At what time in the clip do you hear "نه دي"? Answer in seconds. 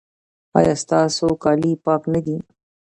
2.13-2.37